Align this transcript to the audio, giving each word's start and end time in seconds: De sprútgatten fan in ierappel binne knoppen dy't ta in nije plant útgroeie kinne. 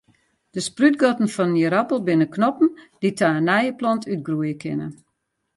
De 0.53 0.61
sprútgatten 0.67 1.29
fan 1.35 1.49
in 1.53 1.59
ierappel 1.63 1.99
binne 2.05 2.27
knoppen 2.35 2.69
dy't 2.99 3.17
ta 3.19 3.27
in 3.39 3.47
nije 3.49 3.77
plant 3.79 4.09
útgroeie 4.13 4.55
kinne. 4.63 4.87